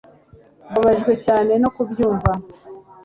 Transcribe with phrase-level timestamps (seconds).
[0.69, 2.31] mbabajwe cyane no kubyumva